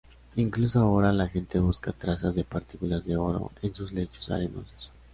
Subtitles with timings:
[0.35, 4.91] Incluso ahora, la gente busca trazas de partículas de oro en sus lechos arenosos.